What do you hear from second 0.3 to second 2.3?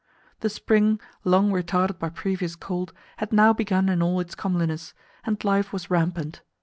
The spring, long retarded by